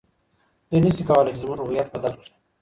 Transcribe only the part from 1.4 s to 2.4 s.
زموږ هویت بدل کړي.